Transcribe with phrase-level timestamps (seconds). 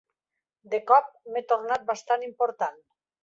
[0.73, 2.81] De cop, m'he tornat bastant important.